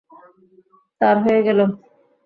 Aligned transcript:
তার 1.01 1.15
হয়ে 1.23 1.41
গেলো। 1.47 1.65